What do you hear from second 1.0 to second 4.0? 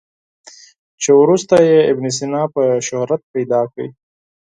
چې وروسته یې ابن سینا په شهرت پیدا کړ.